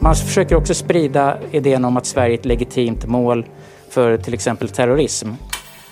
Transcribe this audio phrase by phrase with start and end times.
[0.00, 3.46] Man försöker också sprida idén om att Sverige är ett legitimt mål
[3.90, 5.28] för till exempel terrorism.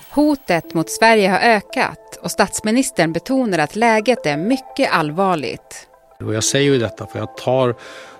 [0.09, 5.87] Hotet mot Sverige har ökat och statsministern betonar att läget är mycket allvarligt.
[6.19, 7.75] Och jag säger ju detta för jag tar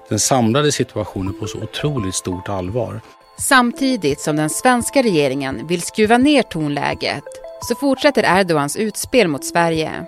[0.09, 3.01] den samlade situationen på så otroligt stort allvar.
[3.39, 7.23] Samtidigt som den svenska regeringen vill skruva ner tonläget
[7.61, 10.05] så fortsätter Erdogans utspel mot Sverige.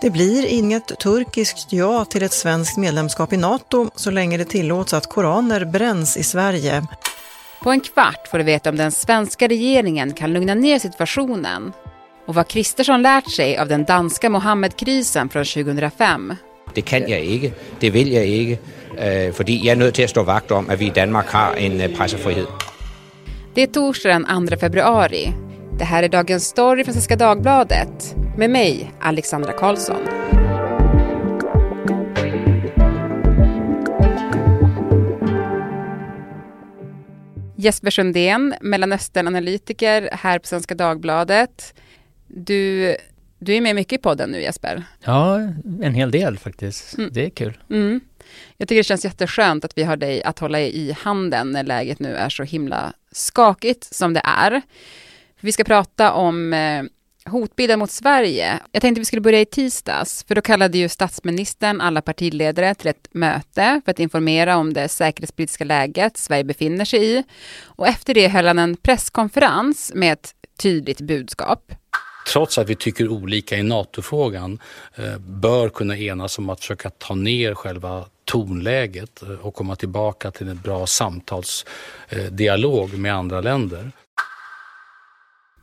[0.00, 4.94] Det blir inget turkiskt ja till ett svenskt medlemskap i NATO så länge det tillåts
[4.94, 6.86] att koraner bränns i Sverige.
[7.62, 11.72] På en kvart får du veta om den svenska regeringen kan lugna ner situationen
[12.26, 16.34] och vad Kristersson lärt sig av den danska Mohammed-krisen från 2005.
[16.74, 18.62] Det kan jag inte, det vill jag inte,
[18.98, 21.54] øh, för jag är nöjd till att stå vakt om att vi i Danmark har
[21.54, 22.48] en øh, pressefrihet.
[23.54, 25.47] Det är torsdag den 2 februari.
[25.78, 30.00] Det här är Dagens Story från Svenska Dagbladet med mig, Alexandra Karlsson.
[37.56, 41.74] Jesper Sundén, Mellanösternanalytiker här på Svenska Dagbladet.
[42.26, 42.96] Du,
[43.38, 44.84] du är med mycket i podden nu Jesper.
[45.04, 45.38] Ja,
[45.82, 46.98] en hel del faktiskt.
[46.98, 47.10] Mm.
[47.12, 47.58] Det är kul.
[47.70, 48.00] Mm.
[48.56, 51.98] Jag tycker det känns jätteskönt att vi har dig att hålla i handen när läget
[51.98, 54.62] nu är så himla skakigt som det är.
[55.40, 56.82] Vi ska prata om eh,
[57.30, 58.58] hotbilden mot Sverige.
[58.72, 62.88] Jag tänkte vi skulle börja i tisdags, för då kallade ju statsministern alla partiledare till
[62.88, 67.24] ett möte för att informera om det säkerhetspolitiska läget Sverige befinner sig i.
[67.64, 71.72] Och efter det höll han en presskonferens med ett tydligt budskap.
[72.32, 74.58] Trots att vi tycker olika i NATO-frågan
[74.94, 80.30] eh, bör kunna enas om att försöka ta ner själva tonläget eh, och komma tillbaka
[80.30, 83.92] till en bra samtalsdialog med andra länder.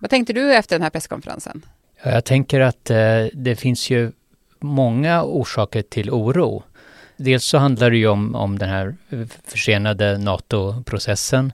[0.06, 1.66] Vad tänkte du efter den här presskonferensen?
[2.04, 4.12] Jag tänker att eh, det finns ju
[4.60, 6.64] många orsaker till oro.
[7.18, 11.54] Dels så handlar det ju om, om den här eh, försenade NATO-processen,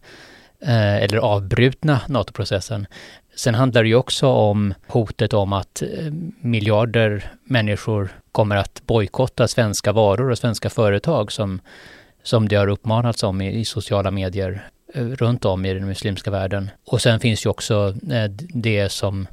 [0.62, 2.88] eh, eller avbrutna NATO-processen.
[3.36, 5.84] Sen handlar det ju också om hotet om att
[6.42, 11.60] miljarder människor kommer att bojkotta svenska varor och svenska företag som,
[12.24, 16.32] som det har uppmanats om i, i sociala medier Eh, runt om i den muslimska
[16.32, 16.70] världen.
[16.86, 19.28] Och sen finns ju också eh, det som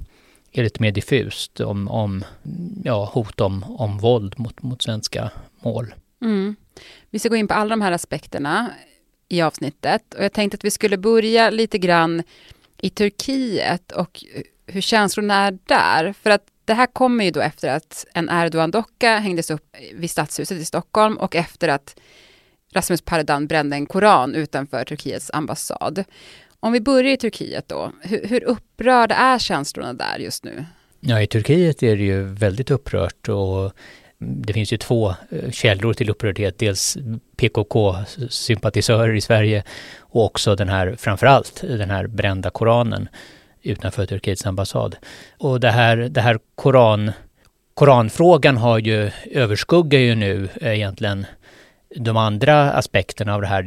[0.53, 2.25] är lite mer diffust om, om
[2.85, 5.31] ja, hot om, om våld mot, mot svenska
[5.61, 5.95] mål.
[6.23, 6.57] Mm.
[7.11, 8.71] Vi ska gå in på alla de här aspekterna
[9.29, 12.23] i avsnittet och jag tänkte att vi skulle börja lite grann
[12.81, 14.25] i Turkiet och
[14.67, 16.13] hur känslorna är där.
[16.13, 20.59] För att det här kommer ju då efter att en Erdogan-docka hängdes upp vid Stadshuset
[20.59, 22.01] i Stockholm och efter att
[22.73, 26.05] Rasmus Paludan brände en koran utanför Turkiets ambassad.
[26.61, 30.65] Om vi börjar i Turkiet då, hur, hur upprörda är känslorna där just nu?
[31.01, 33.73] Ja, i Turkiet är det ju väldigt upprört och
[34.19, 36.59] det finns ju två eh, källor till upprördhet.
[36.59, 36.97] Dels
[37.37, 39.65] PKK-sympatisörer i Sverige
[39.99, 43.09] och också den här, framförallt den här brända koranen
[43.63, 44.97] utanför Turkiets ambassad.
[45.39, 47.13] Och det här, det här koran,
[47.75, 51.27] koranfrågan har ju, överskuggar ju nu egentligen
[51.97, 53.63] de andra aspekterna av det här,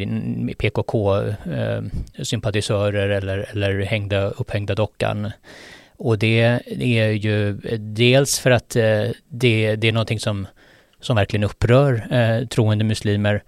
[0.54, 5.32] PKK-sympatisörer eh, eller, eller hängda, upphängda dockan.
[5.98, 10.48] Och det är ju dels för att eh, det, det är någonting som,
[11.00, 13.44] som verkligen upprör eh, troende muslimer,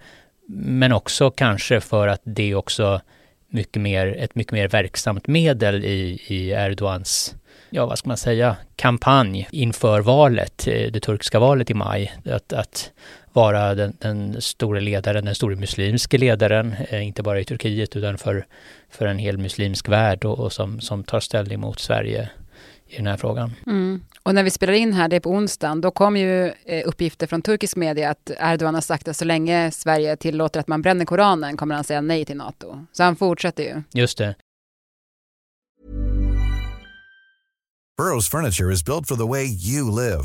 [0.48, 3.00] men också kanske för att det är också
[3.48, 7.34] mycket mer, ett mycket mer verksamt medel i, i Erdogans
[7.74, 12.12] ja vad ska man säga, kampanj inför valet, eh, det turkiska valet i maj.
[12.24, 12.90] Att, att
[13.34, 18.18] vara den, den stora ledaren, den stora muslimske ledaren, eh, inte bara i Turkiet utan
[18.18, 18.46] för,
[18.90, 22.30] för en hel muslimsk värld och, och som, som tar ställning mot Sverige
[22.86, 23.52] i den här frågan.
[23.66, 24.02] Mm.
[24.22, 27.26] Och när vi spelar in här, det är på onsdagen, då kom ju eh, uppgifter
[27.26, 31.04] från turkisk media att Erdogan har sagt att så länge Sverige tillåter att man bränner
[31.04, 32.86] Koranen kommer han säga nej till NATO.
[32.92, 33.82] Så han fortsätter ju.
[33.92, 34.34] Just det.
[37.96, 40.24] Burrows furniture is built for the way you live.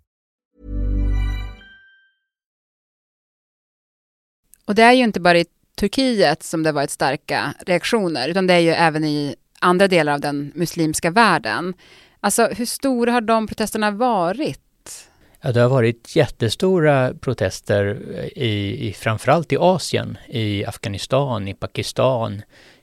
[4.71, 5.45] Och det är ju inte bara i
[5.75, 10.19] Turkiet som det varit starka reaktioner, utan det är ju även i andra delar av
[10.19, 11.73] den muslimska världen.
[12.19, 15.09] Alltså hur stora har de protesterna varit?
[15.41, 18.01] Ja, det har varit jättestora protester
[18.35, 22.41] i, i framförallt i Asien, i Afghanistan, i Pakistan,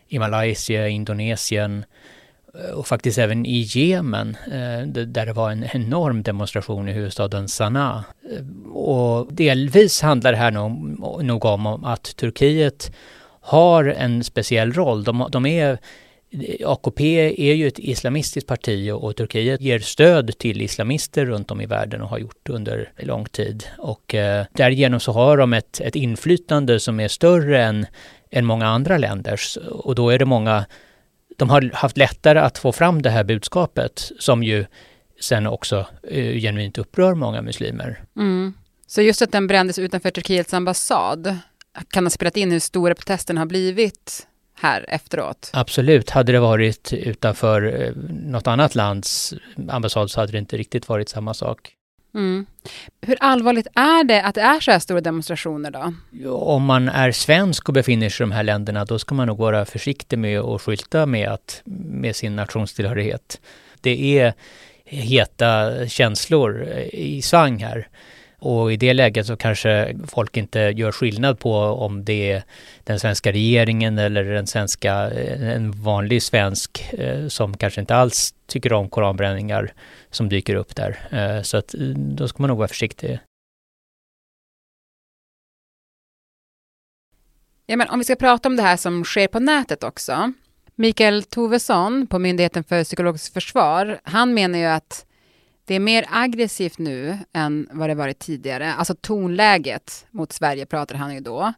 [0.09, 1.85] i Malaysia, Indonesien
[2.59, 7.49] Eh, och faktiskt även i Jemen eh, där det var en enorm demonstration i huvudstaden
[7.49, 8.05] Sanaa.
[8.33, 12.93] Eh, och delvis handlar det här nog, nog om att Turkiet
[13.41, 15.05] har en speciell roll.
[15.05, 15.79] De, de är
[16.65, 21.67] AKP är ju ett islamistiskt parti och, Turkiet ger stöd till islamister runt om i
[21.67, 23.65] världen och har gjort under lång tid.
[23.79, 27.87] Och eh, därigenom så har de ett, ett inflytande som är större än,
[28.31, 29.57] än många andra länders.
[29.71, 30.65] Och då är det många,
[31.39, 34.67] de har haft lättare att få fram det här budskapet som ju
[35.21, 38.05] sen också eh, genuint upprör många muslimer.
[38.17, 38.55] Mm.
[38.87, 41.39] Så just att den brändes utanför Turkiets ambassad
[41.91, 45.51] kan ha spelat in hur stora protesterna har blivit här efteråt?
[45.53, 46.11] Absolut.
[46.11, 49.35] Hade det varit utanför eh, något annat lands
[49.69, 51.73] ambassad så hade det inte riktigt varit samma sak.
[52.15, 52.47] Mm.
[53.01, 55.95] Hur allvarligt är det att det är så här stora demonstrationer då?
[56.31, 59.39] Om man är svensk och befinner sig i de här länderna då ska man nog
[59.39, 63.41] vara försiktig med att skylta med, att, med sin nationstillhörighet.
[63.81, 64.35] Det är
[64.85, 66.63] heta känslor
[66.93, 67.89] i svang här.
[68.41, 72.43] Och i det läget så kanske folk inte gör skillnad på om det är
[72.85, 78.35] den svenska regeringen eller den svenska, eh, en vanlig svensk eh, som kanske inte alls
[78.47, 79.73] tycker om koranbränningar
[80.11, 80.99] som dyker upp där.
[81.11, 83.19] Eh, så att då ska man nog vara försiktig.
[87.67, 90.33] Ja, men om vi ska prata om det här som sker på nätet också.
[90.75, 95.07] Mikael Tovesson på Myndigheten för psykologiskt försvar, han menar ju att
[95.69, 98.75] det är mer aggressivt nu än vad det varit tidigare.
[98.75, 101.53] Alltså tonläget mot Sverige pratar han ju då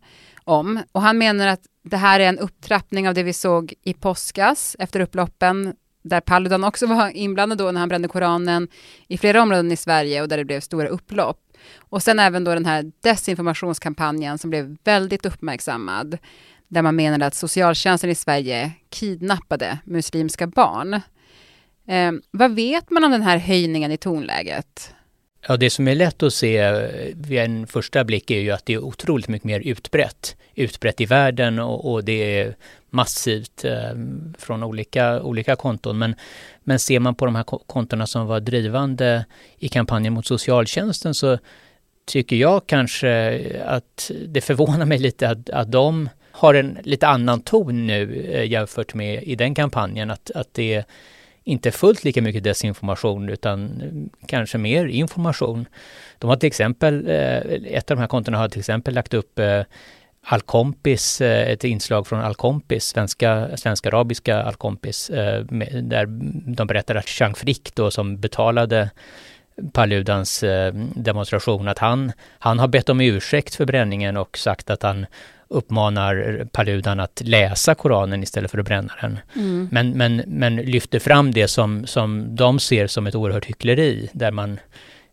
[0.45, 0.81] om.
[0.93, 4.77] Och han menar att det här är en upptrappning av det vi såg i påskas
[4.79, 8.69] efter upploppen där Paludan också var inblandad då när han brände Koranen
[9.09, 11.39] i flera områden i Sverige och där det blev stora upplopp.
[11.79, 16.19] Och sen även då den här desinformationskampanjen som blev väldigt uppmärksammad
[16.69, 21.01] där man menade att socialtjänsten i Sverige kidnappade muslimska barn.
[21.91, 24.95] Eh, vad vet man om den här höjningen i tonläget?
[25.49, 28.67] Ja, det som är lätt att se eh, vid en första blick är ju att
[28.67, 30.37] det är otroligt mycket mer utbrett.
[30.55, 32.57] Utbrett i världen och, och det är
[32.91, 33.93] massivt eh,
[34.39, 35.99] från olika, olika konton.
[35.99, 36.15] Men,
[36.65, 39.25] men ser man på de här kontona som var drivande
[39.59, 41.39] i kampanjen mot socialtjänsten så
[42.05, 47.41] tycker jag kanske att det förvånar mig lite att, att de har en lite annan
[47.41, 50.11] ton nu eh, jämfört med i den kampanjen.
[50.11, 50.85] Att, att det är
[51.51, 55.67] inte fullt lika mycket desinformation utan eh, kanske mer information.
[56.19, 57.39] De har till exempel, eh,
[57.77, 59.63] ett av de här kontona har till exempel lagt upp eh,
[60.23, 65.07] Alkompis, ett inslag från Alkompis, svenska, svenska arabiska Alkompis,
[65.83, 66.07] där
[66.57, 68.91] de berättar att Chang Frick då som betalade
[69.73, 70.45] Paludans
[70.95, 75.07] demonstration, att han, han har bett om ursäkt för bränningen och sagt att han
[75.51, 79.19] uppmanar Paludan att läsa Koranen istället för att bränna den.
[79.37, 79.69] Mm.
[79.73, 84.31] Men, men, men lyfter fram det som, som de ser som ett oerhört hyckleri, där
[84.31, 84.59] man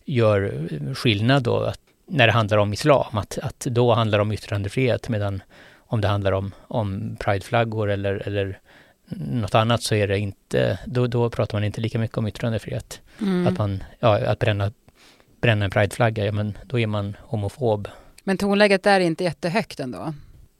[0.05, 4.31] gör skillnad då, att, när det handlar om islam, att, att då handlar det om
[4.31, 5.41] yttrandefrihet, medan
[5.77, 8.59] om det handlar om, om prideflaggor eller, eller
[9.09, 13.01] något annat så är det inte, då, då pratar man inte lika mycket om yttrandefrihet.
[13.21, 13.47] Mm.
[13.47, 14.71] Att man, ja, att bränna,
[15.41, 17.87] bränna en prideflagga, ja men då är man homofob.
[18.23, 20.13] Men tonläget är inte jättehögt ändå?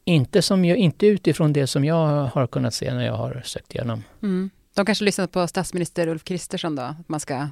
[0.08, 3.76] Inte, som jag, inte utifrån det som jag har kunnat se när jag har sökt
[3.76, 4.04] igenom.
[4.24, 4.50] Mm.
[4.76, 6.82] De kanske lyssnat på statsminister Ulf Kristersson då?
[6.82, 7.48] Att man ska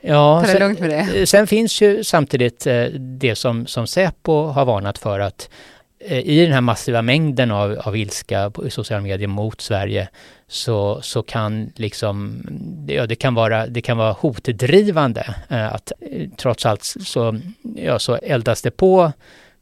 [0.00, 1.26] ja, ta det sen, lugnt med det.
[1.26, 5.50] Sen finns ju samtidigt eh, det som, som Säpo har varnat för att
[5.98, 10.08] eh, i den här massiva mängden av, av ilska på sociala medier mot Sverige
[10.46, 12.42] så, så kan liksom,
[12.88, 15.92] ja, det kan vara, det kan vara hotdrivande eh, att
[16.36, 17.40] trots allt så,
[17.76, 19.12] ja, så eldas det på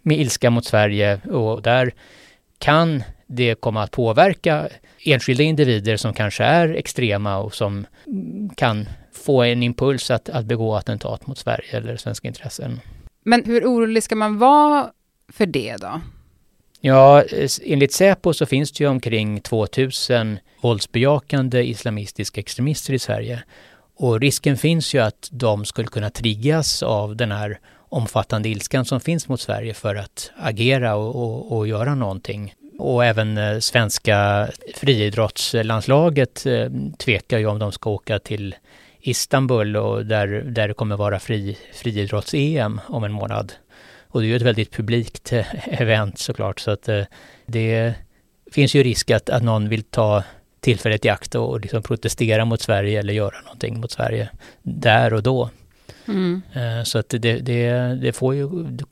[0.03, 1.93] med ilska mot Sverige och där
[2.59, 4.69] kan det komma att påverka
[5.05, 7.87] enskilda individer som kanske är extrema och som
[8.57, 12.81] kan få en impuls att, att begå attentat mot Sverige eller svenska intressen.
[13.25, 14.91] Men hur orolig ska man vara
[15.33, 16.01] för det då?
[16.81, 17.25] Ja,
[17.63, 23.43] enligt Säpo så finns det ju omkring 2000 våldsbejakande islamistiska extremister i Sverige.
[23.97, 27.59] Och risken finns ju att de skulle kunna triggas av den här
[27.89, 32.55] omfattande ilskan som finns mot Sverige för att agera och, och, och göra någonting.
[32.79, 38.55] Och även eh, svenska friidrottslandslaget eh, tvekar ju om de ska åka till
[39.01, 43.53] Istanbul och där, där det kommer vara fri, friidrotts-EM om en månad.
[44.09, 46.89] Och det är ju ett väldigt publikt eh, event såklart så att
[47.47, 47.95] det
[48.53, 50.23] finns ju risk att, att någon vill ta
[50.61, 54.29] tillfället i akt och liksom protestera mot Sverige eller göra någonting mot Sverige
[54.63, 55.51] där och då.
[56.09, 56.43] Mm.
[56.85, 57.71] Så att det, det,
[58.03, 58.49] det får ju,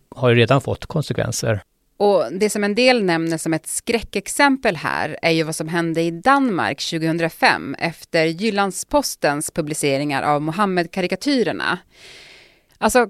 [0.08, 1.60] har ju redan fått konsekvenser.
[1.96, 6.02] Och det som en del nämner som ett skräckexempel här är ju vad som hände
[6.02, 11.78] i Danmark 2005 efter Jyllandspostens publiceringar av Mohammed-karikatyrerna.
[12.78, 13.08] Alltså,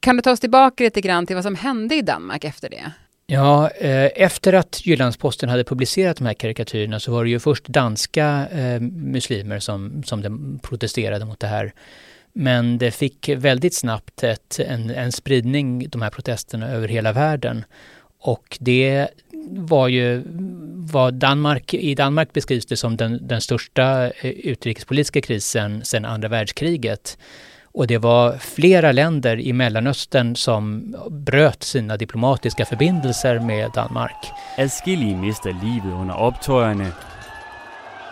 [0.00, 2.92] kan du ta oss tillbaka lite grann till vad som hände i Danmark efter det?
[3.26, 7.68] Ja, eh, efter att Jyllandsposten hade publicerat de här karikatyrerna så var det ju först
[7.68, 11.72] danska eh, muslimer som, som protesterade mot det här.
[12.38, 17.64] Men det fick väldigt snabbt ett, en, en spridning, de här protesterna, över hela världen.
[18.20, 19.08] Och det
[19.50, 20.22] var ju
[20.92, 26.28] vad Danmark, i Danmark beskrivs det som den, den största eh, utrikespolitiska krisen sedan andra
[26.28, 27.18] världskriget.
[27.62, 34.32] Och det var flera länder i Mellanöstern som bröt sina diplomatiska förbindelser med Danmark.
[34.58, 36.92] Adskillige mister livet under optøjerne,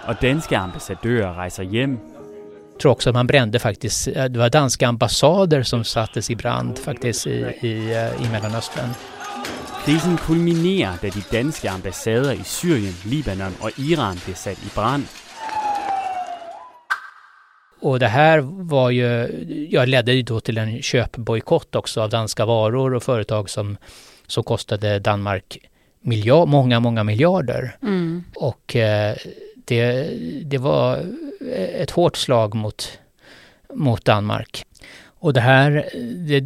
[0.08, 2.13] och danska ambassadörer reser hem.
[2.74, 6.36] Jag tror också att man brände faktiskt, eh, det var danska ambassader som sattes i
[6.36, 8.88] brand faktiskt i, i, eh, i Mellanöstern.
[9.84, 15.04] Krisen kulminerer, da de danske ambassader i Syrien, Libanon och Iran blev sat i brand.
[17.80, 19.08] Och det här var ju,
[19.70, 23.76] jag ledde ju då till en köpbojkott också av danska varor och företag som,
[24.26, 25.58] som kostade Danmark
[26.00, 27.76] miljard, många, många miljarder.
[27.82, 28.24] Mm.
[28.34, 29.16] Och eh,
[29.64, 30.10] det,
[30.44, 31.06] det var
[31.74, 32.98] ett hårt slag mot,
[33.74, 34.64] mot Danmark.
[35.24, 35.88] Och det här,
[36.28, 36.44] det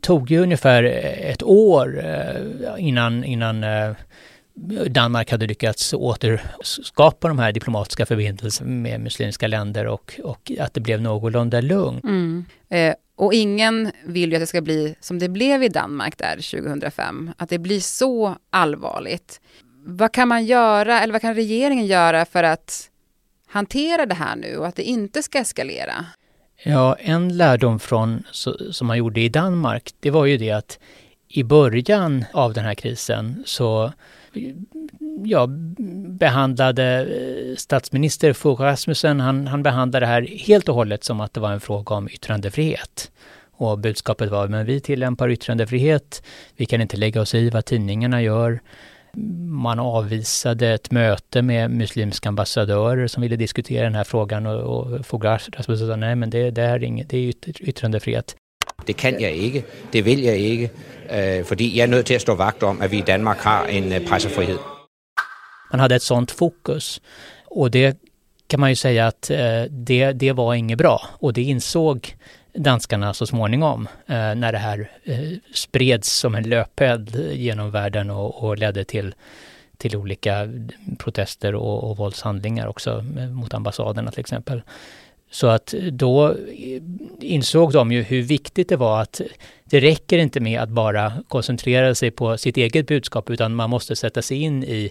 [0.00, 0.84] tog ju ungefär
[1.20, 3.90] ett år eh, innan, innan eh,
[4.88, 10.80] Danmark hade lyckats återskapa de här diplomatiska förbindelserna med muslimska länder och, och att det
[10.80, 12.04] blev någorlunda lugnt.
[12.04, 12.44] Mm.
[12.68, 16.62] Eh, och ingen vill ju att det ska bli som det blev i Danmark där
[16.62, 19.40] 2005, att det blir så allvarligt.
[19.86, 22.90] Vad kan man göra, eller vad kan regeringen göra för att
[23.46, 26.06] hantera det här nu och att det inte ska eskalera?
[26.62, 28.22] Ja, en lärdom från,
[28.70, 30.78] som man gjorde i Danmark, det var ju det att
[31.28, 33.92] i början av den här krisen så
[35.24, 35.46] ja,
[36.08, 41.32] behandlade eh, statsminister Fogh Rasmussen, han, han behandlade det här helt och hållet som att
[41.34, 43.10] det var en fråga om yttrandefrihet.
[43.56, 46.22] Och budskapet var, men vi tillämpar yttrandefrihet,
[46.56, 48.60] vi kan inte lägga oss i vad tidningarna gör.
[49.48, 55.24] Man avvisade ett möte med muslimska ambassadörer som ville diskutera den här frågan och, och
[55.24, 58.36] Rasmussen sa, nej men det, det, är, inget, det är yttrandefrihet.
[58.86, 60.74] Det kan jag inte, det vill jag inte,
[61.10, 63.66] øh, för jag är nødt till att stå vakt om att vi i Danmark har
[63.66, 64.58] en øh, pressefrihet.
[65.70, 67.00] Man hade ett sånt fokus
[67.46, 67.96] och det
[68.48, 72.16] kan man ju säga att eh, det, det var inget bra och det insåg
[72.54, 75.18] danskarna så småningom eh, när det här eh,
[75.54, 79.14] spreds som en löpeld genom världen och, och ledde till,
[79.76, 80.48] till olika
[80.98, 84.62] protester och, och våldshandlingar också eh, mot ambassaderna till exempel.
[85.30, 86.82] Så att då eh,
[87.20, 89.20] insåg de ju hur viktigt det var att
[89.64, 93.96] det räcker inte med att bara koncentrera sig på sitt eget budskap utan man måste
[93.96, 94.90] sätta sig in i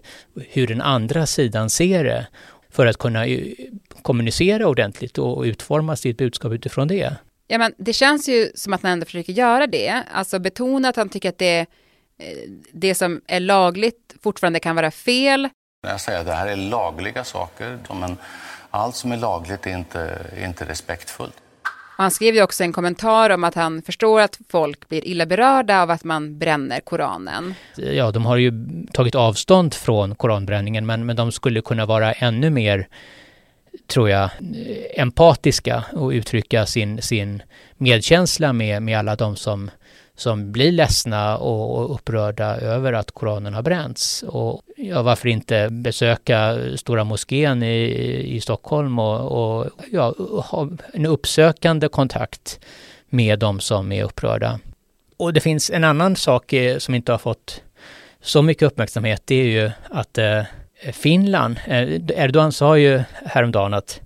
[0.49, 2.27] hur den andra sidan ser det
[2.69, 3.53] för att kunna eh,
[4.01, 7.15] kommunicera ordentligt och utforma sitt budskap utifrån det.
[7.53, 10.95] Ja, men det känns ju som att han ändå försöker göra det, alltså betona att
[10.95, 11.65] han tycker att det, eh,
[12.71, 15.49] det som är lagligt fortfarande kan vara fel.
[15.87, 18.17] Jag säger att det här är lagliga saker, men
[18.69, 19.99] allt som är lagligt är inte,
[20.37, 21.33] är inte respektfullt.
[21.97, 25.81] Han skrev ju också en kommentar om att han förstår att folk blir illa berörda
[25.81, 27.53] av att man bränner Koranen.
[27.75, 28.51] Ja, de har ju
[28.93, 32.87] tagit avstånd från koranbränningen, men, men de skulle kunna vara ännu mer
[33.87, 34.29] tror jag,
[34.95, 37.43] empatiska och uttrycka sin, sin
[37.77, 39.71] medkänsla med, med alla de som,
[40.15, 44.23] som blir ledsna och, och upprörda över att Koranen har bränts.
[44.23, 50.15] Och ja, varför inte besöka Stora moskén i, i Stockholm och, och ja,
[50.51, 52.59] ha en uppsökande kontakt
[53.09, 54.59] med de som är upprörda.
[55.17, 57.61] Och det finns en annan sak eh, som inte har fått
[58.21, 60.41] så mycket uppmärksamhet, det är ju att eh,
[60.83, 61.81] Eh, Finland, eh,
[62.23, 64.01] Erdogan sa ju häromdagen att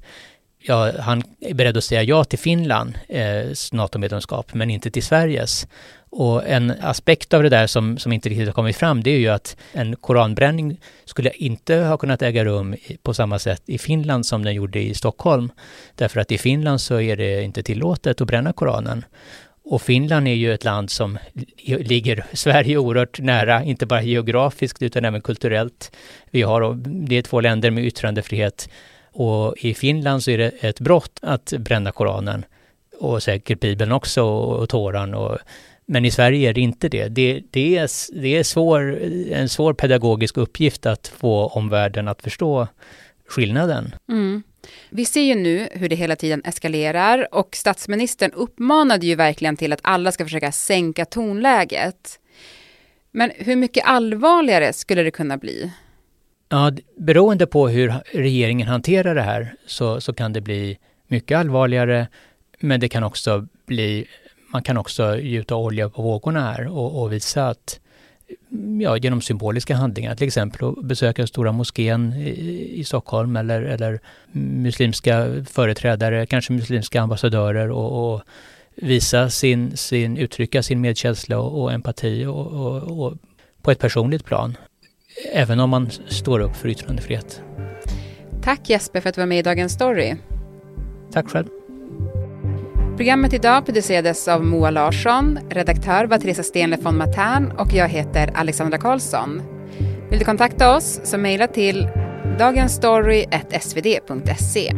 [0.60, 5.68] ja, han är beredd att säga ja till Finlands eh, NATO-medlemskap, men inte till Sveriges.
[6.10, 9.20] Och en aspekt av det där som, som inte riktigt har kommit fram, det är
[9.20, 14.26] ju att en koranbränning skulle inte ha kunnat äga rum på samma sätt i Finland
[14.26, 15.52] som den gjorde i Stockholm.
[15.96, 19.06] Därför att i Finland så är det inte tillåtet att bränna Koranen.
[19.70, 21.18] Och Finland är ju ett land som
[21.66, 25.92] ligger Sverige oerhört nära, inte bara geografiskt utan även kulturellt.
[26.32, 26.76] Vi har,
[27.08, 28.70] det är två länder med yttrandefrihet
[29.12, 32.46] och i Finland så är det ett brott att bränna Koranen
[33.00, 35.14] och säkert Bibeln också och Toran.
[35.14, 35.38] Och,
[35.86, 37.08] men i Sverige är det inte det.
[37.08, 37.90] Det, det är,
[38.22, 39.00] det är svår,
[39.32, 42.68] en svår pedagogisk uppgift att få omvärlden att förstå
[43.28, 43.96] skillnaden.
[44.10, 44.44] Mm.
[44.90, 49.74] Vi ser ju nu hur det hela tiden eskalerar och statsministern uppmanade ju verkligen till
[49.74, 52.20] att alla ska försöka sänka tonläget.
[53.12, 55.72] Men hur mycket allvarligare skulle det kunna bli?
[56.50, 62.08] Ja, beroende på hur regeringen hanterar det här så, så kan det bli mycket allvarligare,
[62.60, 64.08] men det kan också bli,
[64.54, 67.80] man kan också gjuta olja på vågorna här och, och visa att
[68.82, 74.00] ja, genom symboliska handlingar, till exempel att besöka Stora moskén i, i Stockholm eller, eller
[74.32, 78.22] muslimska företrädare, kanske muslimska ambassadörer och, och
[78.76, 83.14] visa sin, sin, uttrycka sin medkänsla och, och empati och, och, och,
[83.62, 84.58] på ett personligt plan.
[85.34, 87.42] Även om man står upp för yttrandefrihet.
[88.44, 90.16] Tack Jesper för att du var med i Dagens Story.
[91.12, 91.57] Tack själv.
[92.98, 98.32] Programmet idag producerades av Moa Larsson, redaktör var Teresa Stenle von Matern och jag heter
[98.36, 99.42] Alexandra Karlsson.
[100.10, 101.90] Vill du kontakta oss så mejla till
[102.40, 104.74] dagensstory.svd.se.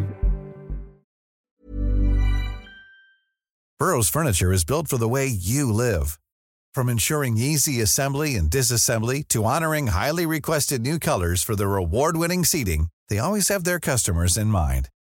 [3.79, 6.05] Burrows furniture is built for the way you live.
[6.75, 12.45] From ensuring easy assembly and disassembly to honoring highly requested new colors for their award-winning
[12.45, 14.89] seating, they always have their customers in mind.